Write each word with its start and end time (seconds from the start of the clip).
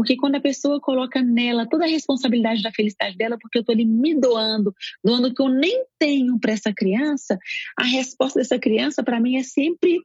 Porque 0.00 0.16
quando 0.16 0.36
a 0.36 0.40
pessoa 0.40 0.80
coloca 0.80 1.20
nela 1.20 1.68
toda 1.68 1.84
a 1.84 1.86
responsabilidade 1.86 2.62
da 2.62 2.72
felicidade 2.72 3.18
dela, 3.18 3.36
porque 3.38 3.58
eu 3.58 3.60
estou 3.60 3.74
ali 3.74 3.84
me 3.84 4.18
doando, 4.18 4.74
doando 5.04 5.28
o 5.28 5.34
que 5.34 5.42
eu 5.42 5.50
nem 5.50 5.84
tenho 5.98 6.40
para 6.40 6.52
essa 6.52 6.72
criança, 6.72 7.38
a 7.76 7.84
resposta 7.84 8.38
dessa 8.38 8.58
criança, 8.58 9.02
para 9.02 9.20
mim, 9.20 9.36
é 9.36 9.42
sempre 9.42 10.00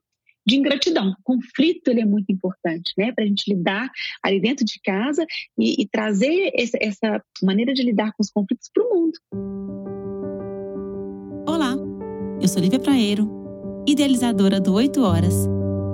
de 0.46 0.58
ingratidão. 0.58 1.12
O 1.12 1.24
conflito 1.24 1.88
ele 1.88 2.02
é 2.02 2.06
muito 2.06 2.30
importante, 2.30 2.92
né, 2.98 3.14
para 3.14 3.24
a 3.24 3.28
gente 3.28 3.50
lidar 3.50 3.90
ali 4.22 4.42
dentro 4.42 4.66
de 4.66 4.82
casa 4.84 5.26
e, 5.58 5.82
e 5.82 5.88
trazer 5.88 6.52
essa, 6.54 7.24
maneira 7.42 7.74
de 7.74 7.82
lidar 7.82 8.12
com 8.12 8.22
os 8.22 8.30
conflitos 8.30 8.70
para 8.74 8.84
o 8.84 8.94
mundo. 8.94 9.18
Olá, 11.48 11.74
eu 12.42 12.50
sou 12.50 12.62
Lívia 12.62 12.80
Praeiro, 12.80 13.32
idealizadora 13.88 14.60
do 14.60 14.74
8 14.74 15.02
Horas, 15.02 15.48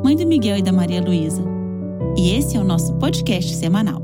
mãe 0.03 0.15
do 0.15 0.25
Miguel 0.25 0.57
e 0.57 0.63
da 0.63 0.71
Maria 0.71 1.03
Luísa, 1.03 1.60
e 2.17 2.35
esse 2.35 2.57
é 2.57 2.59
o 2.59 2.63
nosso 2.63 2.97
podcast 2.99 3.55
semanal. 3.55 4.01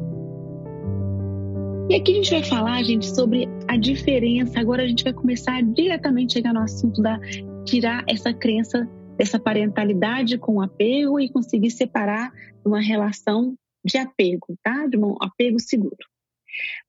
E 1.90 1.96
aqui 1.96 2.12
a 2.12 2.16
gente 2.16 2.32
vai 2.32 2.44
falar, 2.44 2.84
gente, 2.84 3.06
sobre 3.06 3.48
a 3.68 3.78
diferença. 3.78 4.60
Agora 4.60 4.84
a 4.84 4.88
gente 4.88 5.04
vai 5.04 5.14
começar 5.14 5.62
diretamente 5.64 6.34
chegar 6.34 6.54
no 6.54 6.62
assunto 6.62 7.02
da 7.02 7.20
tirar 7.66 8.04
essa 8.08 8.34
crença 8.34 8.90
dessa 9.18 9.40
parentalidade 9.40 10.38
com 10.38 10.62
apego 10.62 11.20
e 11.20 11.30
conseguir 11.30 11.72
separar 11.72 12.32
uma 12.64 12.80
relação 12.80 13.56
de 13.84 13.98
apego, 13.98 14.58
tá? 14.62 14.86
De 14.86 14.98
um 14.98 15.16
apego 15.22 15.60
seguro. 15.60 15.96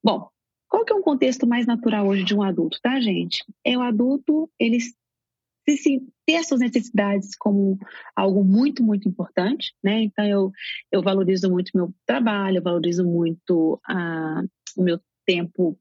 Bom, 0.02 0.28
qual 0.68 0.84
que 0.84 0.92
é 0.92 0.96
um 0.96 1.02
contexto 1.02 1.46
mais 1.46 1.66
natural 1.66 2.06
hoje 2.06 2.24
de 2.24 2.34
um 2.34 2.42
adulto, 2.42 2.78
tá, 2.82 3.00
gente? 3.00 3.44
É 3.64 3.76
o 3.76 3.80
adulto, 3.80 4.50
ele 4.58 4.78
se 5.76 6.00
ter 6.26 6.36
as 6.36 6.48
suas 6.48 6.60
necessidades 6.60 7.36
como 7.36 7.78
algo 8.14 8.44
muito, 8.44 8.82
muito 8.82 9.08
importante, 9.08 9.74
né? 9.82 10.02
Então, 10.02 10.24
eu, 10.24 10.52
eu 10.90 11.02
valorizo 11.02 11.50
muito 11.50 11.72
meu 11.74 11.92
trabalho, 12.06 12.58
eu 12.58 12.62
valorizo 12.62 13.04
muito 13.04 13.80
a, 13.86 14.42
o 14.76 14.82
meu 14.82 15.00
tempo 15.26 15.78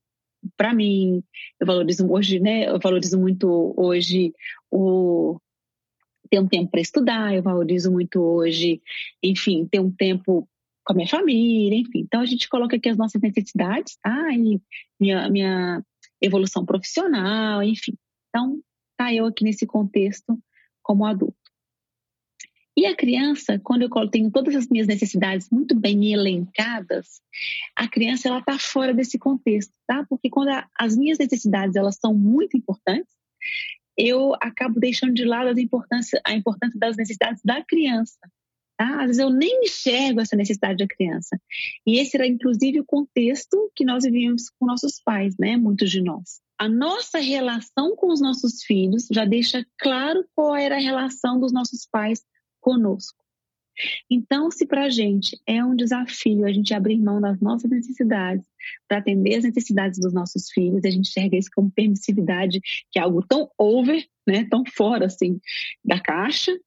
para 0.55 0.73
mim, 0.73 1.23
eu 1.59 1.67
valorizo 1.67 2.09
hoje, 2.09 2.39
né? 2.39 2.69
Eu 2.69 2.79
valorizo 2.79 3.19
muito 3.19 3.73
hoje 3.77 4.33
o 4.71 5.39
ter 6.29 6.39
um 6.39 6.47
tempo 6.47 6.69
para 6.69 6.81
estudar, 6.81 7.33
eu 7.33 7.41
valorizo 7.41 7.91
muito 7.91 8.21
hoje, 8.21 8.81
enfim, 9.23 9.65
ter 9.65 9.79
um 9.79 9.89
tempo 9.89 10.47
com 10.83 10.93
a 10.93 10.95
minha 10.95 11.07
família, 11.07 11.77
enfim. 11.77 11.99
Então 11.99 12.21
a 12.21 12.25
gente 12.25 12.49
coloca 12.49 12.75
aqui 12.75 12.89
as 12.89 12.97
nossas 12.97 13.21
necessidades, 13.21 13.97
tá? 14.01 14.33
E 14.33 14.61
minha, 14.99 15.29
minha 15.29 15.83
evolução 16.21 16.65
profissional, 16.65 17.61
enfim. 17.63 17.93
Então, 18.29 18.59
tá 18.97 19.13
eu 19.13 19.25
aqui 19.25 19.43
nesse 19.43 19.65
contexto 19.65 20.37
como 20.81 21.05
adulto. 21.05 21.37
E 22.77 22.85
a 22.85 22.95
criança, 22.95 23.59
quando 23.63 23.81
eu 23.81 24.09
tenho 24.09 24.29
todas 24.29 24.55
as 24.55 24.67
minhas 24.67 24.85
necessidades 24.85 25.49
muito 25.49 25.75
bem 25.75 26.13
elencadas, 26.13 27.21
a 27.75 27.87
criança 27.87 28.27
ela 28.27 28.37
está 28.37 28.59
fora 28.59 28.93
desse 28.93 29.17
contexto, 29.17 29.73
tá? 29.87 30.05
Porque 30.07 30.29
quando 30.29 30.49
a, 30.49 30.69
as 30.77 30.95
minhas 30.95 31.17
necessidades 31.17 31.75
elas 31.75 31.97
são 31.99 32.13
muito 32.13 32.55
importantes, 32.55 33.11
eu 33.97 34.35
acabo 34.39 34.79
deixando 34.79 35.15
de 35.15 35.25
lado 35.25 35.47
a 35.47 35.61
importância, 35.61 36.21
a 36.23 36.33
importância 36.33 36.79
das 36.79 36.95
necessidades 36.95 37.41
da 37.43 37.63
criança. 37.63 38.19
Tá? 38.77 39.01
Às 39.01 39.07
vezes 39.07 39.19
eu 39.19 39.31
nem 39.31 39.63
enxergo 39.63 40.21
essa 40.21 40.35
necessidade 40.35 40.77
da 40.77 40.87
criança. 40.87 41.35
E 41.83 41.97
esse 41.97 42.15
era, 42.15 42.27
inclusive, 42.27 42.79
o 42.79 42.85
contexto 42.85 43.71
que 43.75 43.83
nós 43.83 44.03
vivíamos 44.03 44.51
com 44.51 44.67
nossos 44.67 45.01
pais, 45.03 45.35
né? 45.39 45.57
Muitos 45.57 45.89
de 45.89 45.99
nós. 45.99 46.39
A 46.59 46.67
nossa 46.67 47.19
relação 47.19 47.95
com 47.95 48.11
os 48.11 48.19
nossos 48.19 48.63
filhos 48.63 49.07
já 49.11 49.25
deixa 49.25 49.65
claro 49.77 50.25
qual 50.33 50.55
era 50.55 50.75
a 50.75 50.79
relação 50.79 51.39
dos 51.39 51.53
nossos 51.53 51.85
pais 51.85 52.23
conosco. 52.59 53.23
Então, 54.09 54.49
se 54.49 54.65
para 54.65 54.85
a 54.85 54.89
gente 54.89 55.39
é 55.45 55.63
um 55.63 55.75
desafio 55.75 56.45
a 56.45 56.51
gente 56.51 56.73
abrir 56.73 56.97
mão 56.99 57.21
das 57.21 57.39
nossas 57.39 57.69
necessidades 57.69 58.45
para 58.87 58.97
atender 58.97 59.35
as 59.35 59.43
necessidades 59.43 59.99
dos 59.99 60.13
nossos 60.13 60.49
filhos, 60.49 60.83
a 60.83 60.89
gente 60.89 61.09
enxerga 61.09 61.37
isso 61.37 61.49
como 61.53 61.71
permissividade, 61.71 62.59
que 62.91 62.97
é 62.97 63.01
algo 63.01 63.23
tão 63.25 63.49
over, 63.57 64.03
né, 64.27 64.45
tão 64.49 64.63
fora 64.65 65.05
assim 65.05 65.39
da 65.85 65.99
caixa, 65.99 66.57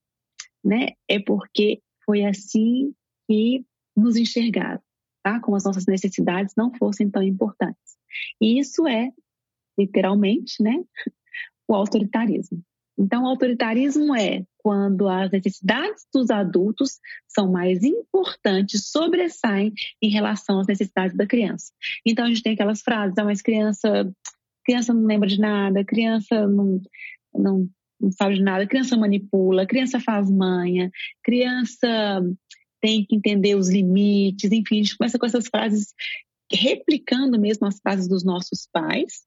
né, 0.64 0.90
é 1.08 1.18
porque 1.18 1.82
foi 2.04 2.24
assim 2.24 2.94
que 3.28 3.64
nos 3.96 4.16
enxergaram, 4.16 4.80
tá? 5.22 5.40
Como 5.40 5.56
as 5.56 5.64
nossas 5.64 5.86
necessidades 5.86 6.54
não 6.56 6.72
fossem 6.74 7.10
tão 7.10 7.22
importantes. 7.22 7.96
E 8.40 8.58
isso 8.58 8.86
é 8.86 9.10
literalmente, 9.80 10.62
né, 10.62 10.76
o 11.68 11.74
autoritarismo. 11.74 12.62
Então, 12.98 13.22
o 13.22 13.28
autoritarismo 13.28 14.14
é 14.14 14.44
quando 14.58 15.08
as 15.08 15.30
necessidades 15.30 16.06
dos 16.12 16.28
adultos 16.28 16.98
são 17.26 17.50
mais 17.50 17.82
importantes, 17.82 18.90
sobressaem 18.90 19.72
em 20.02 20.10
relação 20.10 20.60
às 20.60 20.66
necessidades 20.66 21.16
da 21.16 21.26
criança. 21.26 21.72
Então, 22.04 22.26
a 22.26 22.28
gente 22.28 22.42
tem 22.42 22.52
aquelas 22.52 22.82
frases, 22.82 23.16
ah, 23.16 23.24
mas 23.24 23.40
criança, 23.40 24.12
criança 24.64 24.92
não 24.92 25.06
lembra 25.06 25.26
de 25.26 25.40
nada, 25.40 25.82
criança 25.82 26.46
não, 26.46 26.78
não, 27.34 27.68
não 27.98 28.12
sabe 28.12 28.34
de 28.34 28.42
nada, 28.42 28.66
criança 28.66 28.98
manipula, 28.98 29.66
criança 29.66 29.98
faz 29.98 30.30
manha, 30.30 30.90
criança 31.24 32.22
tem 32.82 33.04
que 33.06 33.16
entender 33.16 33.54
os 33.54 33.70
limites, 33.70 34.52
enfim, 34.52 34.76
a 34.76 34.82
gente 34.82 34.98
começa 34.98 35.18
com 35.18 35.26
essas 35.26 35.46
frases 35.46 35.94
replicando 36.52 37.38
mesmo 37.40 37.66
as 37.66 37.78
frases 37.78 38.08
dos 38.08 38.24
nossos 38.24 38.68
pais, 38.72 39.22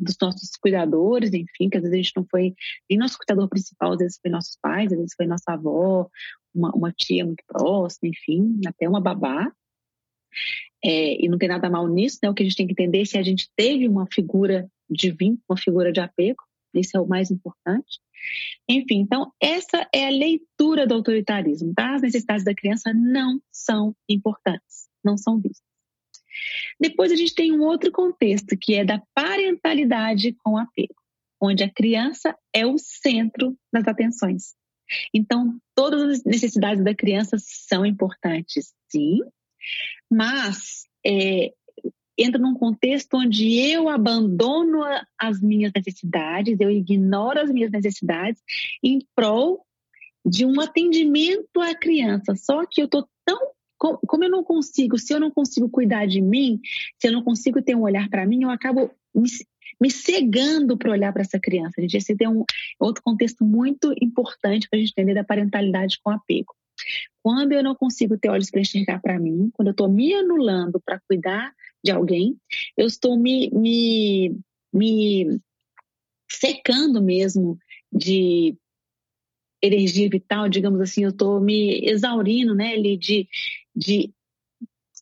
dos 0.00 0.16
nossos 0.20 0.50
cuidadores, 0.60 1.32
enfim, 1.32 1.68
que 1.68 1.76
às 1.76 1.82
vezes 1.82 1.94
a 1.94 2.02
gente 2.02 2.12
não 2.16 2.26
foi 2.30 2.54
nem 2.88 2.98
nosso 2.98 3.18
cuidador 3.18 3.48
principal, 3.48 3.92
às 3.92 3.98
vezes 3.98 4.18
foi 4.20 4.30
nossos 4.30 4.56
pais, 4.60 4.92
às 4.92 4.98
vezes 4.98 5.14
foi 5.16 5.26
nossa 5.26 5.52
avó, 5.52 6.08
uma, 6.54 6.70
uma 6.74 6.92
tia 6.92 7.24
muito 7.24 7.44
próxima, 7.46 8.08
enfim, 8.08 8.60
até 8.66 8.88
uma 8.88 9.00
babá. 9.00 9.52
É, 10.84 11.24
e 11.24 11.28
não 11.28 11.38
tem 11.38 11.48
nada 11.48 11.68
mal 11.70 11.88
nisso, 11.88 12.18
né? 12.22 12.30
O 12.30 12.34
que 12.34 12.42
a 12.42 12.46
gente 12.46 12.56
tem 12.56 12.66
que 12.66 12.72
entender 12.72 13.00
é 13.00 13.04
se 13.04 13.18
a 13.18 13.22
gente 13.22 13.48
teve 13.56 13.88
uma 13.88 14.06
figura 14.12 14.68
de 14.88 15.10
vínculo, 15.10 15.42
uma 15.48 15.56
figura 15.56 15.92
de 15.92 16.00
apego, 16.00 16.42
isso 16.74 16.96
é 16.96 17.00
o 17.00 17.06
mais 17.06 17.30
importante. 17.30 18.00
Enfim, 18.68 19.00
então, 19.00 19.32
essa 19.40 19.88
é 19.92 20.06
a 20.06 20.10
leitura 20.10 20.86
do 20.86 20.94
autoritarismo, 20.94 21.72
tá? 21.74 21.94
As 21.94 22.02
necessidades 22.02 22.44
da 22.44 22.54
criança 22.54 22.92
não 22.92 23.40
são 23.50 23.94
importantes, 24.08 24.88
não 25.04 25.16
são 25.16 25.40
vistas. 25.40 25.75
Depois 26.80 27.12
a 27.12 27.16
gente 27.16 27.34
tem 27.34 27.52
um 27.52 27.62
outro 27.62 27.90
contexto, 27.90 28.56
que 28.56 28.74
é 28.74 28.84
da 28.84 29.02
parentalidade 29.14 30.32
com 30.42 30.58
apego, 30.58 30.94
onde 31.40 31.62
a 31.64 31.70
criança 31.70 32.36
é 32.52 32.66
o 32.66 32.78
centro 32.78 33.56
das 33.72 33.86
atenções. 33.86 34.54
Então, 35.12 35.58
todas 35.74 36.02
as 36.02 36.24
necessidades 36.24 36.82
da 36.84 36.94
criança 36.94 37.36
são 37.38 37.84
importantes, 37.84 38.72
sim, 38.88 39.18
mas 40.10 40.84
é, 41.04 41.52
entra 42.16 42.40
num 42.40 42.54
contexto 42.54 43.14
onde 43.14 43.58
eu 43.58 43.88
abandono 43.88 44.82
as 45.18 45.40
minhas 45.40 45.72
necessidades, 45.74 46.58
eu 46.60 46.70
ignoro 46.70 47.40
as 47.40 47.50
minhas 47.50 47.70
necessidades 47.70 48.40
em 48.82 49.00
prol 49.14 49.64
de 50.24 50.44
um 50.44 50.60
atendimento 50.60 51.60
à 51.60 51.74
criança. 51.74 52.34
Só 52.34 52.64
que 52.66 52.80
eu 52.80 52.86
estou 52.86 53.08
tão 53.24 53.38
como 54.06 54.24
eu 54.24 54.30
não 54.30 54.44
consigo, 54.44 54.98
se 54.98 55.12
eu 55.12 55.20
não 55.20 55.30
consigo 55.30 55.68
cuidar 55.68 56.06
de 56.06 56.20
mim, 56.20 56.60
se 56.98 57.08
eu 57.08 57.12
não 57.12 57.22
consigo 57.22 57.62
ter 57.62 57.74
um 57.74 57.82
olhar 57.82 58.08
para 58.08 58.26
mim, 58.26 58.42
eu 58.42 58.50
acabo 58.50 58.90
me, 59.14 59.28
me 59.80 59.90
cegando 59.90 60.76
para 60.76 60.90
olhar 60.90 61.12
para 61.12 61.22
essa 61.22 61.38
criança. 61.38 61.80
Gente, 61.80 61.96
esse 61.96 62.16
é 62.20 62.28
um 62.28 62.44
outro 62.80 63.02
contexto 63.02 63.44
muito 63.44 63.94
importante 64.00 64.68
para 64.68 64.78
a 64.78 64.80
gente 64.80 64.90
entender 64.90 65.14
da 65.14 65.24
parentalidade 65.24 65.98
com 66.02 66.10
apego. 66.10 66.54
Quando 67.22 67.52
eu 67.52 67.62
não 67.62 67.74
consigo 67.74 68.18
ter 68.18 68.28
olhos 68.28 68.50
para 68.50 68.60
enxergar 68.60 69.00
para 69.00 69.18
mim, 69.18 69.50
quando 69.54 69.68
eu 69.68 69.72
estou 69.72 69.90
me 69.90 70.14
anulando 70.14 70.80
para 70.84 71.00
cuidar 71.00 71.52
de 71.82 71.90
alguém, 71.90 72.36
eu 72.76 72.86
estou 72.86 73.18
me, 73.18 73.50
me, 73.50 74.38
me 74.72 75.40
secando 76.30 77.02
mesmo 77.02 77.58
de 77.92 78.56
energia 79.62 80.08
vital, 80.08 80.48
digamos 80.48 80.80
assim, 80.80 81.04
eu 81.04 81.10
estou 81.10 81.40
me 81.40 81.80
exaurindo, 81.84 82.54
né, 82.54 82.76
de, 82.76 83.28
de 83.76 84.10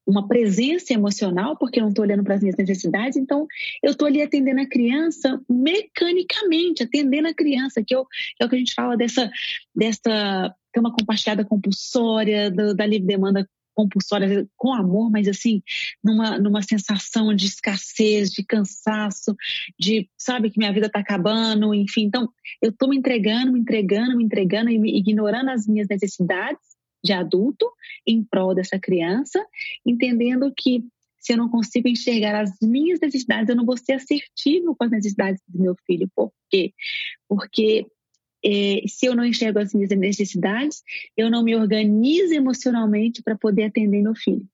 uma 0.07 0.27
presença 0.29 0.93
emocional, 0.93 1.57
porque 1.57 1.79
eu 1.79 1.83
não 1.83 1.89
estou 1.89 2.05
olhando 2.05 2.23
para 2.23 2.35
as 2.35 2.41
minhas 2.43 2.57
necessidades, 2.57 3.17
então 3.17 3.47
eu 3.83 3.93
estou 3.93 4.07
ali 4.07 4.21
atendendo 4.21 4.61
a 4.61 4.69
criança 4.69 5.41
mecanicamente, 5.49 6.83
atendendo 6.83 7.29
a 7.29 7.35
criança, 7.35 7.83
que, 7.83 7.95
eu, 7.95 8.05
que 8.05 8.43
é 8.43 8.45
o 8.45 8.49
que 8.49 8.57
a 8.57 8.59
gente 8.59 8.75
fala 8.75 8.97
dessa, 8.97 9.31
dessa 9.75 10.55
cama 10.73 10.93
compartilhada 10.93 11.45
compulsória, 11.45 12.51
do, 12.51 12.75
da 12.75 12.85
livre 12.85 13.07
demanda 13.07 13.49
compulsória 13.75 14.47
com 14.57 14.73
amor, 14.73 15.11
mas 15.11 15.27
assim, 15.27 15.61
numa, 16.03 16.39
numa 16.39 16.63
sensação 16.63 17.35
de 17.35 17.47
escassez, 17.47 18.31
de 18.31 18.45
cansaço, 18.45 19.35
de, 19.79 20.09
sabe, 20.17 20.51
que 20.51 20.59
minha 20.59 20.73
vida 20.73 20.87
está 20.87 21.01
acabando, 21.01 21.75
enfim. 21.75 22.05
Então, 22.05 22.29
eu 22.63 22.71
estou 22.71 22.89
me 22.89 22.97
entregando, 22.97 23.51
me 23.51 23.59
entregando, 23.59 24.17
me 24.17 24.23
entregando 24.23 24.71
ignorando 24.71 25.51
as 25.51 25.67
minhas 25.67 25.89
necessidades 25.89 26.74
de 27.05 27.13
adulto 27.13 27.71
em 28.07 28.25
prol 28.25 28.55
dessa 28.55 28.79
criança, 28.79 29.45
entendendo 29.85 30.53
que 30.57 30.83
se 31.19 31.33
eu 31.33 31.37
não 31.37 31.49
consigo 31.49 31.89
enxergar 31.89 32.41
as 32.41 32.53
minhas 32.63 33.01
necessidades, 33.01 33.49
eu 33.49 33.57
não 33.57 33.65
vou 33.65 33.77
ser 33.77 33.95
assertivo 33.95 34.75
com 34.77 34.85
as 34.85 34.91
necessidades 34.91 35.43
do 35.49 35.61
meu 35.61 35.75
filho. 35.87 36.11
Por 36.15 36.33
quê? 36.51 36.73
Porque 37.29 37.87
é, 38.45 38.83
se 38.87 39.07
eu 39.07 39.15
não 39.15 39.25
enxergo 39.25 39.59
as 39.59 39.73
minhas 39.73 39.91
necessidades, 39.91 40.83
eu 41.17 41.31
não 41.31 41.43
me 41.43 41.57
organizo 41.57 42.35
emocionalmente 42.35 43.23
para 43.23 43.39
poder 43.39 43.65
atender 43.65 44.03
meu 44.03 44.15
filho. 44.15 44.47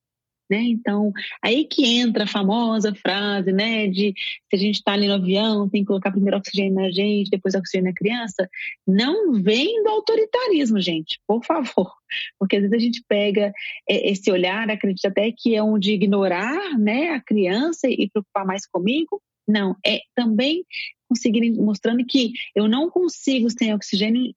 Né? 0.51 0.61
Então, 0.63 1.13
aí 1.41 1.65
que 1.65 1.87
entra 1.87 2.25
a 2.25 2.27
famosa 2.27 2.93
frase, 2.95 3.53
né, 3.53 3.87
de 3.87 4.13
se 4.51 4.57
a 4.57 4.57
gente 4.57 4.77
está 4.77 4.93
ali 4.93 5.07
no 5.07 5.15
avião, 5.15 5.69
tem 5.69 5.83
que 5.83 5.87
colocar 5.87 6.11
primeiro 6.11 6.37
oxigênio 6.37 6.75
na 6.75 6.91
gente, 6.91 7.31
depois 7.31 7.55
oxigênio 7.55 7.91
na 7.91 7.95
criança. 7.95 8.49
Não 8.87 9.41
vem 9.41 9.83
do 9.85 9.91
autoritarismo, 9.91 10.81
gente, 10.81 11.21
por 11.27 11.45
favor. 11.45 11.93
Porque 12.39 12.57
às 12.57 12.63
vezes 12.63 12.77
a 12.77 12.81
gente 12.81 13.05
pega 13.09 13.53
é, 13.89 14.11
esse 14.11 14.31
olhar, 14.33 14.69
acredita 14.69 15.09
até 15.09 15.31
que 15.31 15.55
é 15.55 15.63
um 15.63 15.79
de 15.79 15.93
ignorar, 15.93 16.77
né, 16.79 17.11
a 17.11 17.21
criança 17.21 17.89
e 17.89 18.11
preocupar 18.11 18.45
mais 18.45 18.67
comigo. 18.67 19.23
Não, 19.47 19.77
é 19.87 20.01
também 20.15 20.65
conseguir 21.09 21.51
mostrando 21.53 22.05
que 22.05 22.33
eu 22.55 22.69
não 22.69 22.91
consigo 22.91 23.49
sem 23.51 23.73
oxigênio 23.75 24.35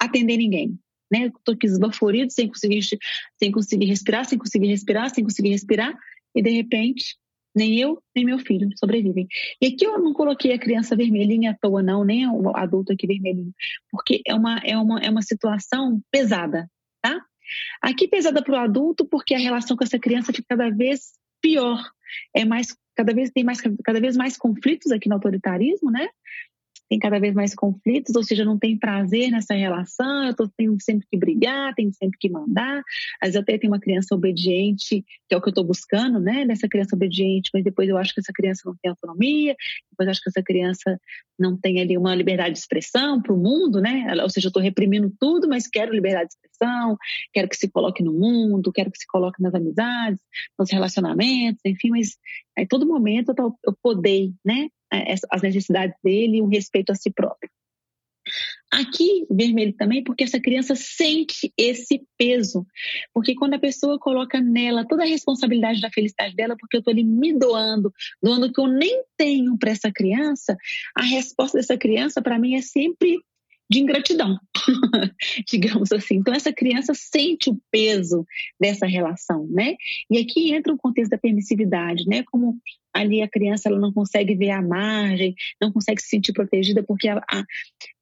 atender 0.00 0.36
ninguém 0.36 0.78
né? 1.10 1.30
Tô 1.44 1.52
aqui 1.52 1.66
esbaforido, 1.66 2.32
sem 2.32 2.48
conseguir, 2.48 2.80
sem 3.38 3.52
conseguir 3.52 3.86
respirar, 3.86 4.24
sem 4.24 4.38
conseguir 4.38 4.68
respirar, 4.68 5.10
sem 5.10 5.24
conseguir 5.24 5.50
respirar, 5.50 5.96
e 6.34 6.42
de 6.42 6.50
repente 6.50 7.16
nem 7.54 7.78
eu, 7.78 8.02
nem 8.14 8.24
meu 8.24 8.38
filho 8.38 8.68
sobrevivem. 8.76 9.28
E 9.60 9.66
aqui 9.66 9.86
eu 9.86 9.98
não 10.00 10.12
coloquei 10.12 10.52
a 10.52 10.58
criança 10.58 10.96
vermelhinha 10.96 11.52
à 11.52 11.54
toa, 11.54 11.82
não, 11.82 12.04
nem 12.04 12.28
o 12.28 12.54
adulto 12.56 12.92
aqui 12.92 13.06
vermelhinho, 13.06 13.54
porque 13.90 14.20
é 14.26 14.34
uma, 14.34 14.58
é 14.64 14.76
uma, 14.76 15.00
é 15.00 15.08
uma 15.08 15.22
situação 15.22 16.02
pesada, 16.10 16.68
tá? 17.00 17.20
Aqui 17.80 18.08
pesada 18.08 18.42
para 18.42 18.54
o 18.54 18.58
adulto, 18.58 19.06
porque 19.06 19.34
a 19.34 19.38
relação 19.38 19.76
com 19.76 19.84
essa 19.84 19.98
criança 19.98 20.32
fica 20.32 20.46
cada 20.48 20.70
vez 20.70 21.12
pior. 21.40 21.78
É 22.34 22.44
mais, 22.44 22.76
cada 22.96 23.14
vez 23.14 23.30
tem 23.30 23.44
mais, 23.44 23.60
cada 23.60 24.00
vez 24.00 24.16
mais 24.16 24.36
conflitos 24.36 24.90
aqui 24.90 25.08
no 25.08 25.14
autoritarismo, 25.14 25.90
né? 25.90 26.08
Tem 26.88 26.98
cada 26.98 27.18
vez 27.18 27.34
mais 27.34 27.54
conflitos, 27.54 28.14
ou 28.14 28.22
seja, 28.22 28.44
não 28.44 28.58
tem 28.58 28.78
prazer 28.78 29.30
nessa 29.30 29.54
relação, 29.54 30.26
eu 30.26 30.34
tô, 30.34 30.48
tenho 30.48 30.76
sempre 30.80 31.06
que 31.10 31.16
brigar, 31.16 31.74
tenho 31.74 31.92
sempre 31.92 32.18
que 32.18 32.28
mandar. 32.28 32.82
Às 33.20 33.30
vezes 33.30 33.36
até 33.36 33.58
tenho 33.58 33.72
uma 33.72 33.80
criança 33.80 34.14
obediente, 34.14 35.04
que 35.28 35.34
é 35.34 35.36
o 35.36 35.40
que 35.40 35.48
eu 35.48 35.52
estou 35.52 35.64
buscando, 35.64 36.20
né? 36.20 36.44
Nessa 36.44 36.68
criança 36.68 36.94
obediente, 36.94 37.50
mas 37.52 37.64
depois 37.64 37.88
eu 37.88 37.96
acho 37.96 38.12
que 38.12 38.20
essa 38.20 38.32
criança 38.32 38.62
não 38.66 38.76
tem 38.76 38.90
autonomia, 38.90 39.56
depois 39.90 40.06
eu 40.06 40.10
acho 40.10 40.20
que 40.20 40.28
essa 40.28 40.42
criança 40.42 41.00
não 41.38 41.56
tem 41.56 41.80
ali 41.80 41.96
uma 41.96 42.14
liberdade 42.14 42.52
de 42.52 42.58
expressão 42.58 43.20
para 43.20 43.32
o 43.32 43.36
mundo, 43.36 43.80
né? 43.80 44.06
Ou 44.22 44.30
seja, 44.30 44.46
eu 44.46 44.50
estou 44.50 44.62
reprimindo 44.62 45.12
tudo, 45.18 45.48
mas 45.48 45.66
quero 45.66 45.92
liberdade 45.92 46.28
de 46.28 46.34
expressão, 46.34 46.96
quero 47.32 47.48
que 47.48 47.56
se 47.56 47.68
coloque 47.68 48.02
no 48.02 48.12
mundo, 48.12 48.72
quero 48.72 48.90
que 48.90 48.98
se 48.98 49.06
coloque 49.06 49.42
nas 49.42 49.54
amizades, 49.54 50.20
nos 50.58 50.70
relacionamentos, 50.70 51.60
enfim, 51.64 51.90
mas 51.90 52.16
a 52.56 52.66
todo 52.66 52.86
momento 52.86 53.34
eu, 53.36 53.54
eu 53.64 53.76
podei, 53.82 54.32
né? 54.44 54.68
As 55.30 55.42
necessidades 55.42 55.96
dele 56.02 56.38
e 56.38 56.42
o 56.42 56.48
respeito 56.48 56.90
a 56.90 56.94
si 56.94 57.10
próprio. 57.10 57.50
Aqui, 58.72 59.26
vermelho 59.30 59.72
também, 59.74 60.02
porque 60.02 60.24
essa 60.24 60.40
criança 60.40 60.74
sente 60.74 61.52
esse 61.56 62.02
peso. 62.18 62.66
Porque 63.12 63.34
quando 63.34 63.54
a 63.54 63.58
pessoa 63.58 63.98
coloca 63.98 64.40
nela 64.40 64.86
toda 64.86 65.04
a 65.04 65.06
responsabilidade 65.06 65.80
da 65.80 65.90
felicidade 65.90 66.34
dela, 66.34 66.56
porque 66.58 66.76
eu 66.76 66.80
estou 66.80 66.90
ali 66.90 67.04
me 67.04 67.38
doando, 67.38 67.92
doando 68.22 68.46
o 68.46 68.52
que 68.52 68.60
eu 68.60 68.66
nem 68.66 69.04
tenho 69.16 69.56
para 69.58 69.70
essa 69.70 69.92
criança, 69.92 70.56
a 70.96 71.02
resposta 71.02 71.58
dessa 71.58 71.76
criança, 71.76 72.20
para 72.20 72.38
mim, 72.38 72.56
é 72.56 72.62
sempre 72.62 73.18
de 73.74 73.80
ingratidão, 73.80 74.38
digamos 75.48 75.90
assim. 75.90 76.16
Então, 76.16 76.32
essa 76.32 76.52
criança 76.52 76.94
sente 76.94 77.50
o 77.50 77.60
peso 77.72 78.24
dessa 78.60 78.86
relação, 78.86 79.46
né? 79.50 79.74
E 80.08 80.18
aqui 80.18 80.54
entra 80.54 80.72
o 80.72 80.78
contexto 80.78 81.10
da 81.10 81.18
permissividade, 81.18 82.06
né? 82.06 82.22
Como 82.30 82.56
ali 82.92 83.20
a 83.20 83.28
criança 83.28 83.68
ela 83.68 83.80
não 83.80 83.92
consegue 83.92 84.36
ver 84.36 84.50
a 84.50 84.62
margem, 84.62 85.34
não 85.60 85.72
consegue 85.72 86.00
se 86.00 86.08
sentir 86.08 86.32
protegida, 86.32 86.84
porque 86.84 87.08
a, 87.08 87.16
a, 87.18 87.44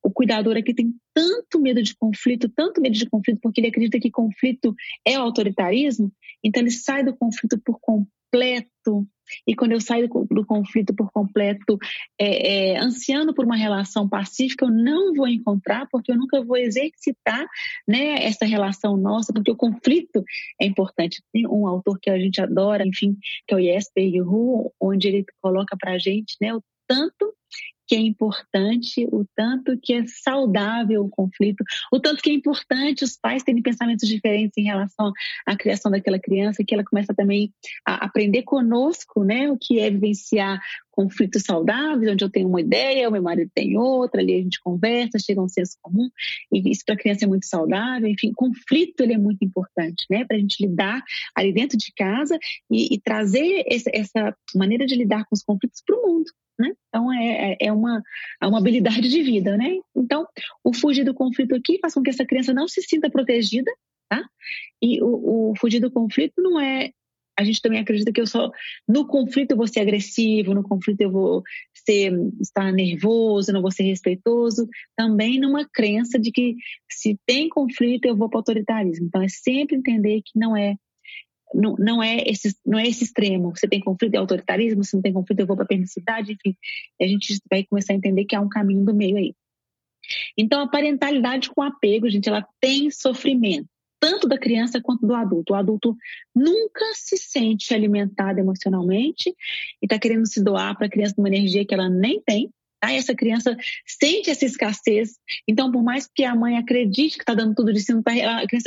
o 0.02 0.10
cuidador 0.10 0.58
aqui 0.58 0.74
tem 0.74 0.94
tanto 1.14 1.58
medo 1.58 1.82
de 1.82 1.96
conflito, 1.96 2.50
tanto 2.50 2.78
medo 2.78 2.94
de 2.94 3.08
conflito, 3.08 3.40
porque 3.40 3.60
ele 3.60 3.68
acredita 3.68 3.98
que 3.98 4.10
conflito 4.10 4.74
é 5.06 5.14
autoritarismo, 5.14 6.12
então 6.44 6.62
ele 6.62 6.70
sai 6.70 7.02
do 7.02 7.16
conflito 7.16 7.58
por 7.64 7.80
completo 7.80 9.08
e 9.46 9.54
quando 9.54 9.72
eu 9.72 9.80
saio 9.80 10.08
do, 10.08 10.44
conflito 10.44 10.94
por 10.94 11.10
completo, 11.10 11.78
é, 12.18 12.72
é, 12.72 12.78
ansiando 12.78 13.34
por 13.34 13.44
uma 13.44 13.56
relação 13.56 14.08
pacífica, 14.08 14.64
eu 14.64 14.70
não 14.70 15.14
vou 15.14 15.28
encontrar, 15.28 15.86
porque 15.90 16.12
eu 16.12 16.16
nunca 16.16 16.42
vou 16.42 16.56
exercitar 16.56 17.46
né, 17.86 18.24
essa 18.24 18.44
relação 18.44 18.96
nossa, 18.96 19.32
porque 19.32 19.50
o 19.50 19.56
conflito 19.56 20.24
é 20.60 20.66
importante. 20.66 21.22
Tem 21.32 21.46
um 21.46 21.66
autor 21.66 21.98
que 22.00 22.10
a 22.10 22.18
gente 22.18 22.40
adora, 22.40 22.86
enfim, 22.86 23.16
que 23.46 23.54
é 23.54 23.56
o 23.56 23.60
Jesper 23.60 24.26
Hu, 24.26 24.72
onde 24.80 25.08
ele 25.08 25.24
coloca 25.40 25.76
para 25.76 25.92
a 25.92 25.98
gente 25.98 26.36
né, 26.40 26.54
o 26.54 26.62
tanto 26.86 27.34
que 27.92 27.96
é 27.96 28.00
importante, 28.00 29.06
o 29.12 29.26
tanto 29.36 29.78
que 29.78 29.92
é 29.92 30.06
saudável 30.06 31.04
o 31.04 31.10
conflito, 31.10 31.62
o 31.92 32.00
tanto 32.00 32.22
que 32.22 32.30
é 32.30 32.32
importante 32.32 33.04
os 33.04 33.18
pais 33.18 33.42
terem 33.42 33.60
pensamentos 33.60 34.08
diferentes 34.08 34.56
em 34.56 34.62
relação 34.62 35.12
à 35.44 35.54
criação 35.54 35.90
daquela 35.90 36.18
criança, 36.18 36.64
que 36.66 36.72
ela 36.72 36.84
começa 36.84 37.12
também 37.12 37.52
a 37.86 38.06
aprender 38.06 38.44
conosco, 38.44 39.22
né, 39.24 39.50
o 39.50 39.58
que 39.58 39.78
é 39.78 39.90
vivenciar 39.90 40.58
conflitos 40.92 41.42
saudáveis, 41.42 42.12
onde 42.12 42.24
eu 42.24 42.30
tenho 42.30 42.48
uma 42.48 42.60
ideia, 42.60 43.08
o 43.08 43.12
meu 43.12 43.22
marido 43.22 43.50
tem 43.54 43.76
outra, 43.76 44.20
ali 44.20 44.34
a 44.34 44.42
gente 44.42 44.60
conversa, 44.60 45.18
chega 45.18 45.42
um 45.42 45.48
senso 45.48 45.76
comum, 45.82 46.08
e 46.52 46.70
isso 46.70 46.82
para 46.84 46.94
a 46.94 46.98
criança 46.98 47.24
é 47.24 47.28
muito 47.28 47.46
saudável. 47.46 48.08
Enfim, 48.08 48.32
conflito 48.32 49.00
ele 49.00 49.14
é 49.14 49.18
muito 49.18 49.44
importante, 49.44 50.04
né, 50.10 50.24
para 50.24 50.36
a 50.36 50.40
gente 50.40 50.64
lidar 50.64 51.02
ali 51.34 51.52
dentro 51.52 51.76
de 51.76 51.92
casa 51.92 52.38
e, 52.70 52.94
e 52.94 53.00
trazer 53.00 53.64
essa, 53.66 53.90
essa 53.92 54.36
maneira 54.54 54.86
de 54.86 54.94
lidar 54.94 55.24
com 55.24 55.34
os 55.34 55.42
conflitos 55.42 55.82
para 55.84 55.96
o 55.96 56.06
mundo. 56.06 56.30
Né? 56.58 56.70
Então, 56.88 57.12
é, 57.12 57.52
é, 57.52 57.56
é 57.60 57.72
uma, 57.72 58.02
é 58.40 58.46
uma 58.46 58.58
habilidade 58.58 59.08
de 59.08 59.22
vida, 59.22 59.56
né? 59.56 59.78
Então, 59.96 60.26
o 60.62 60.72
fugir 60.74 61.02
do 61.02 61.14
conflito 61.14 61.54
aqui 61.54 61.78
faz 61.80 61.94
com 61.94 62.02
que 62.02 62.10
essa 62.10 62.26
criança 62.26 62.52
não 62.52 62.68
se 62.68 62.82
sinta 62.82 63.10
protegida, 63.10 63.72
tá? 64.08 64.22
E 64.80 65.02
o, 65.02 65.50
o 65.50 65.54
fugir 65.56 65.80
do 65.80 65.90
conflito 65.90 66.42
não 66.42 66.60
é 66.60 66.92
a 67.38 67.44
gente 67.44 67.60
também 67.60 67.80
acredita 67.80 68.12
que 68.12 68.20
eu 68.20 68.26
só 68.26 68.50
no 68.88 69.06
conflito 69.06 69.52
eu 69.52 69.56
vou 69.56 69.66
ser 69.66 69.80
agressivo, 69.80 70.54
no 70.54 70.62
conflito 70.62 71.00
eu 71.00 71.10
vou 71.10 71.42
ser 71.74 72.12
estar 72.40 72.72
nervoso, 72.72 73.52
não 73.52 73.62
vou 73.62 73.70
ser 73.70 73.84
respeitoso, 73.84 74.68
também 74.96 75.40
numa 75.40 75.68
crença 75.68 76.18
de 76.18 76.30
que 76.30 76.56
se 76.90 77.18
tem 77.26 77.48
conflito 77.48 78.06
eu 78.06 78.16
vou 78.16 78.28
para 78.28 78.38
o 78.38 78.40
autoritarismo. 78.40 79.06
Então 79.06 79.22
é 79.22 79.28
sempre 79.28 79.76
entender 79.76 80.22
que 80.22 80.38
não 80.38 80.56
é 80.56 80.76
não, 81.54 81.74
não, 81.78 82.02
é 82.02 82.22
esse, 82.26 82.56
não 82.64 82.78
é 82.78 82.86
esse 82.86 83.04
extremo. 83.04 83.54
Você 83.54 83.68
tem 83.68 83.80
conflito 83.80 84.12
de 84.12 84.18
autoritarismo, 84.18 84.84
se 84.84 84.94
não 84.94 85.02
tem 85.02 85.12
conflito, 85.12 85.40
eu 85.40 85.46
vou 85.46 85.56
para 85.56 85.66
permissividade, 85.66 86.32
enfim. 86.32 86.56
A 87.00 87.06
gente 87.06 87.38
vai 87.50 87.64
começar 87.64 87.92
a 87.92 87.96
entender 87.96 88.24
que 88.24 88.34
há 88.34 88.40
um 88.40 88.48
caminho 88.48 88.84
do 88.84 88.94
meio 88.94 89.18
aí. 89.18 89.34
Então, 90.36 90.60
a 90.60 90.68
parentalidade 90.68 91.50
com 91.50 91.62
apego, 91.62 92.08
gente, 92.08 92.28
ela 92.28 92.46
tem 92.60 92.90
sofrimento, 92.90 93.68
tanto 94.02 94.26
da 94.26 94.36
criança 94.36 94.80
quanto 94.82 95.06
do 95.06 95.14
adulto. 95.14 95.52
O 95.52 95.56
adulto 95.56 95.96
nunca 96.34 96.84
se 96.94 97.16
sente 97.16 97.72
alimentado 97.72 98.40
emocionalmente 98.40 99.30
e 99.30 99.86
está 99.86 99.96
querendo 99.96 100.26
se 100.26 100.42
doar 100.42 100.76
para 100.76 100.88
a 100.88 100.90
criança 100.90 101.14
uma 101.16 101.28
energia 101.28 101.64
que 101.64 101.72
ela 101.72 101.88
nem 101.88 102.20
tem. 102.20 102.50
Tá? 102.80 102.92
Essa 102.92 103.14
criança 103.14 103.56
sente 103.86 104.28
essa 104.28 104.44
escassez. 104.44 105.12
Então, 105.46 105.70
por 105.70 105.84
mais 105.84 106.08
que 106.12 106.24
a 106.24 106.34
mãe 106.34 106.56
acredite 106.56 107.14
que 107.16 107.22
está 107.22 107.32
dando 107.32 107.54
tudo 107.54 107.72
de 107.72 107.78
si, 107.78 107.92
tá, 108.02 108.12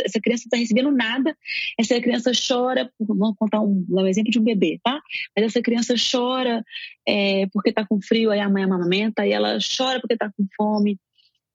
essa 0.05 0.21
criança 0.21 0.43
está 0.45 0.55
recebendo 0.55 0.89
nada. 0.89 1.36
Essa 1.77 2.00
criança 2.00 2.31
chora. 2.31 2.89
Vamos 2.98 3.36
contar 3.38 3.59
um, 3.59 3.86
um, 3.89 4.07
exemplo 4.07 4.31
de 4.31 4.39
um 4.39 4.43
bebê, 4.43 4.79
tá? 4.81 5.01
Mas 5.36 5.48
essa 5.48 5.62
criança 5.62 5.95
chora 5.95 6.63
é, 7.05 7.45
porque 7.51 7.71
está 7.71 7.86
com 7.86 8.00
frio, 8.01 8.31
aí 8.31 8.39
a 8.39 8.50
mãe 8.50 8.63
amamenta, 8.63 9.24
aí 9.24 9.33
ela 9.33 9.57
chora 9.77 10.00
porque 10.00 10.13
está 10.13 10.31
com 10.31 10.48
fome. 10.55 10.98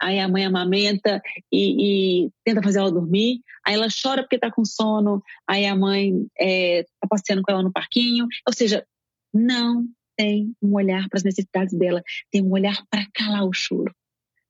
Aí 0.01 0.19
a 0.19 0.29
mãe 0.29 0.45
amamenta 0.45 1.21
e, 1.53 2.25
e, 2.25 2.31
tenta 2.45 2.63
fazer 2.63 2.79
ela 2.79 2.91
dormir. 2.91 3.41
Aí 3.67 3.75
ela 3.75 3.89
chora 3.91 4.23
porque 4.23 4.37
está 4.37 4.51
com 4.51 4.65
sono. 4.65 5.23
Aí 5.47 5.67
a 5.67 5.77
mãe 5.77 6.11
está 6.11 6.29
é, 6.39 6.83
tá 7.01 7.09
passeando 7.09 7.43
com 7.43 7.53
ela 7.53 7.63
no 7.63 7.73
parquinho. 7.73 8.27
Ou 8.47 8.55
seja, 8.55 8.87
não 9.33 9.87
tem 10.17 10.55
um 10.63 10.75
olhar 10.75 11.09
para 11.09 11.17
as 11.17 11.25
necessidades 11.25 11.77
dela, 11.79 12.03
tem 12.31 12.43
um 12.43 12.51
olhar 12.51 12.77
para 12.91 13.07
calar 13.15 13.45
o 13.45 13.55
choro, 13.55 13.95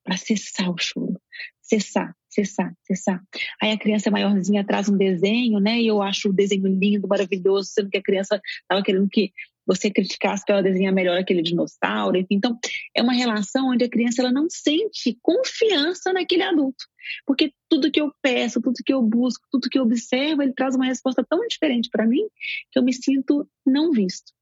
para 0.02 0.16
cessar 0.16 0.69
o 0.69 0.76
choro, 0.78 1.21
cessar, 1.62 2.12
cessar, 2.28 2.75
cessar. 2.83 3.23
Aí 3.62 3.71
a 3.71 3.78
criança 3.78 4.11
maiorzinha 4.11 4.64
traz 4.64 4.88
um 4.88 4.97
desenho, 4.97 5.61
né? 5.61 5.80
E 5.80 5.87
eu 5.87 6.02
acho 6.02 6.30
o 6.30 6.33
desenho 6.33 6.66
lindo, 6.66 7.07
maravilhoso, 7.07 7.71
sendo 7.73 7.88
que 7.88 7.99
a 7.99 8.02
criança 8.02 8.40
estava 8.62 8.83
querendo 8.83 9.09
que 9.09 9.33
você 9.67 9.90
criticasse 9.90 10.45
para 10.45 10.57
ela 10.57 10.62
desenhar 10.62 10.93
melhor 10.93 11.19
aquele 11.19 11.43
dinossauro. 11.43 12.17
Enfim. 12.17 12.35
Então, 12.35 12.59
é 12.95 13.02
uma 13.02 13.12
relação 13.12 13.69
onde 13.69 13.85
a 13.85 13.88
criança 13.88 14.23
ela 14.23 14.33
não 14.33 14.49
sente 14.49 15.19
confiança 15.23 16.12
naquele 16.12 16.43
adulto. 16.43 16.85
Porque 17.26 17.52
tudo 17.69 17.90
que 17.90 18.00
eu 18.00 18.12
peço, 18.23 18.61
tudo 18.61 18.83
que 18.85 18.93
eu 18.93 19.02
busco, 19.02 19.47
tudo 19.50 19.69
que 19.69 19.79
eu 19.79 19.83
observo, 19.83 20.43
ele 20.43 20.52
traz 20.52 20.75
uma 20.75 20.87
resposta 20.87 21.25
tão 21.29 21.47
diferente 21.47 21.88
para 21.90 22.07
mim 22.07 22.26
que 22.71 22.79
eu 22.79 22.83
me 22.83 22.93
sinto 22.93 23.49
não 23.67 23.90
visto. 23.93 24.33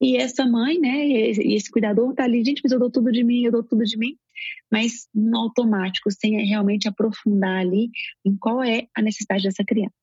E 0.00 0.16
essa 0.16 0.44
mãe, 0.44 0.78
né, 0.78 1.06
e 1.06 1.54
esse 1.54 1.70
cuidador 1.70 2.14
tá 2.14 2.24
ali, 2.24 2.44
gente, 2.44 2.60
mas 2.62 2.70
eu 2.70 2.78
dou 2.78 2.90
tudo 2.90 3.10
de 3.10 3.24
mim, 3.24 3.44
eu 3.44 3.52
dou 3.52 3.62
tudo 3.62 3.82
de 3.82 3.96
mim, 3.96 4.16
mas 4.70 5.08
no 5.14 5.38
automático, 5.38 6.10
sem 6.10 6.36
realmente 6.44 6.86
aprofundar 6.86 7.60
ali 7.60 7.90
em 8.24 8.36
qual 8.36 8.62
é 8.62 8.88
a 8.94 9.00
necessidade 9.00 9.44
dessa 9.44 9.64
criança. 9.64 9.94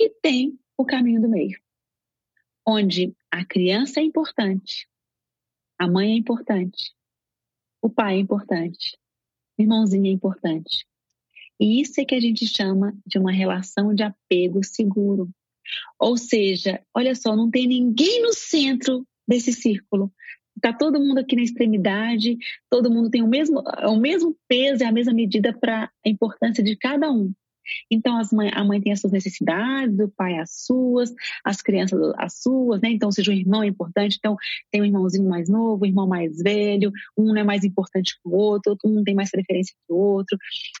E 0.00 0.10
tem 0.20 0.58
o 0.76 0.84
caminho 0.84 1.20
do 1.20 1.28
meio, 1.28 1.56
onde 2.66 3.14
a 3.30 3.44
criança 3.44 4.00
é 4.00 4.02
importante, 4.02 4.88
a 5.78 5.86
mãe 5.88 6.12
é 6.12 6.16
importante, 6.16 6.92
o 7.80 7.88
pai 7.88 8.16
é 8.16 8.20
importante, 8.20 8.98
o 9.58 9.62
irmãozinho 9.62 10.06
é 10.06 10.10
importante. 10.10 10.86
E 11.60 11.80
isso 11.80 12.00
é 12.00 12.04
que 12.04 12.14
a 12.14 12.20
gente 12.20 12.46
chama 12.46 12.94
de 13.06 13.18
uma 13.18 13.32
relação 13.32 13.94
de 13.94 14.02
apego 14.02 14.62
seguro. 14.64 15.30
Ou 15.98 16.16
seja, 16.16 16.82
olha 16.94 17.14
só, 17.14 17.34
não 17.34 17.50
tem 17.50 17.66
ninguém 17.66 18.22
no 18.22 18.32
centro 18.32 19.06
desse 19.26 19.52
círculo. 19.52 20.12
Está 20.56 20.72
todo 20.72 21.00
mundo 21.00 21.18
aqui 21.18 21.36
na 21.36 21.42
extremidade, 21.42 22.36
todo 22.70 22.90
mundo 22.90 23.10
tem 23.10 23.22
o 23.22 23.28
mesmo, 23.28 23.60
o 23.60 23.96
mesmo 23.96 24.36
peso 24.48 24.82
e 24.82 24.86
a 24.86 24.92
mesma 24.92 25.12
medida 25.12 25.52
para 25.52 25.90
a 26.04 26.08
importância 26.08 26.62
de 26.62 26.76
cada 26.76 27.10
um. 27.10 27.32
Então, 27.90 28.20
mãe, 28.32 28.50
a 28.52 28.64
mãe 28.64 28.80
tem 28.80 28.92
as 28.92 29.00
suas 29.00 29.12
necessidades, 29.12 29.98
o 29.98 30.08
pai 30.08 30.38
as 30.38 30.50
suas, 30.64 31.12
as 31.44 31.62
crianças 31.62 32.00
as 32.16 32.40
suas, 32.40 32.80
né? 32.80 32.90
Então, 32.90 33.10
seja 33.10 33.30
um 33.30 33.34
irmão 33.34 33.62
é 33.62 33.66
importante, 33.66 34.16
então 34.18 34.36
tem 34.70 34.82
um 34.82 34.84
irmãozinho 34.84 35.28
mais 35.28 35.48
novo, 35.48 35.84
um 35.84 35.88
irmão 35.88 36.06
mais 36.06 36.42
velho, 36.42 36.92
um 37.16 37.36
é 37.36 37.44
mais 37.44 37.64
importante 37.64 38.14
que 38.14 38.28
o 38.28 38.34
outro, 38.34 38.76
um 38.84 39.02
tem 39.04 39.14
mais 39.14 39.30
preferência 39.30 39.74
que 39.74 39.92
o 39.92 39.96
outro. 39.96 40.38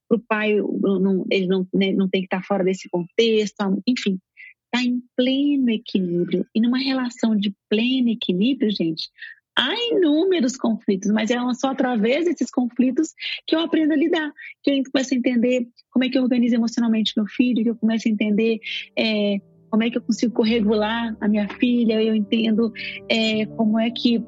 Para 0.08 0.16
o 0.18 0.22
pai, 0.28 0.56
não, 0.56 1.24
ele 1.30 1.46
não, 1.46 1.66
né, 1.72 1.92
não 1.92 2.08
tem 2.08 2.22
que 2.22 2.26
estar 2.26 2.42
fora 2.44 2.64
desse 2.64 2.88
contexto, 2.88 3.82
enfim. 3.86 4.18
Está 4.66 4.84
em 4.84 5.00
pleno 5.16 5.70
equilíbrio. 5.70 6.44
E 6.54 6.60
numa 6.60 6.78
relação 6.78 7.36
de 7.36 7.54
pleno 7.68 8.08
equilíbrio, 8.08 8.70
gente, 8.70 9.08
há 9.56 9.74
inúmeros 9.90 10.56
conflitos, 10.56 11.10
mas 11.10 11.30
é 11.30 11.36
só 11.54 11.70
através 11.70 12.26
desses 12.26 12.50
conflitos 12.50 13.14
que 13.46 13.56
eu 13.56 13.60
aprendo 13.60 13.92
a 13.92 13.96
lidar, 13.96 14.30
que 14.62 14.70
eu 14.70 14.82
começo 14.92 15.14
a 15.14 15.16
entender 15.16 15.66
como 15.90 16.04
é 16.04 16.10
que 16.10 16.18
eu 16.18 16.22
organizo 16.22 16.54
emocionalmente 16.54 17.14
meu 17.16 17.26
filho, 17.26 17.62
que 17.62 17.70
eu 17.70 17.76
começo 17.76 18.06
a 18.06 18.10
entender 18.10 18.60
é, 18.96 19.38
como 19.70 19.82
é 19.82 19.90
que 19.90 19.96
eu 19.96 20.02
consigo 20.02 20.34
corregular 20.34 21.16
a 21.20 21.26
minha 21.26 21.48
filha, 21.48 22.02
eu 22.02 22.14
entendo 22.14 22.70
é, 23.08 23.46
como 23.46 23.80
é 23.80 23.90
que 23.90 24.22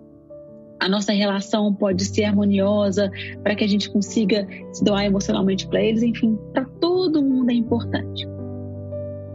a 0.80 0.88
nossa 0.88 1.12
relação 1.12 1.74
pode 1.74 2.04
ser 2.04 2.24
harmoniosa 2.24 3.10
para 3.42 3.54
que 3.54 3.64
a 3.64 3.68
gente 3.68 3.90
consiga 3.90 4.46
se 4.72 4.82
doar 4.82 5.04
emocionalmente 5.04 5.66
para 5.66 5.82
eles, 5.82 6.02
enfim, 6.02 6.38
para 6.52 6.64
todo 6.80 7.22
mundo 7.22 7.50
é 7.50 7.54
importante. 7.54 8.26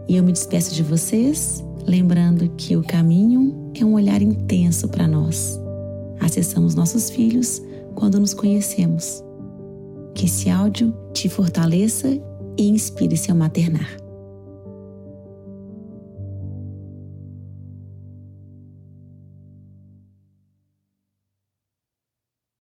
E 0.08 0.16
eu 0.16 0.24
me 0.24 0.32
despeço 0.32 0.74
de 0.74 0.82
vocês, 0.82 1.64
lembrando 1.86 2.48
que 2.56 2.76
o 2.76 2.82
caminho 2.82 3.72
é 3.78 3.84
um 3.84 3.92
olhar 3.94 4.22
intenso 4.22 4.88
para 4.88 5.06
nós 5.06 5.63
acessamos 6.24 6.74
nossos 6.74 7.10
filhos 7.10 7.62
quando 7.94 8.18
nos 8.18 8.34
conhecemos. 8.34 9.22
Que 10.14 10.26
esse 10.26 10.48
áudio 10.48 10.94
te 11.12 11.28
fortaleça 11.28 12.08
e 12.56 12.68
inspire 12.68 13.16
seu 13.16 13.34
maternar. 13.34 14.03